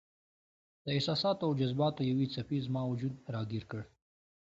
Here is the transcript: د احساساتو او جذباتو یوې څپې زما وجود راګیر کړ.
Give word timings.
د 0.85 0.85
احساساتو 0.95 1.43
او 1.47 1.51
جذباتو 1.59 2.01
یوې 2.11 2.25
څپې 2.33 2.57
زما 2.65 2.81
وجود 2.91 3.13
راګیر 3.33 3.63
کړ. 3.71 3.81